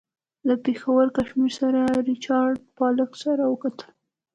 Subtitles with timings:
[0.47, 3.89] له پېښور کمیشنر سر ریچارډ پالک سره وکتل.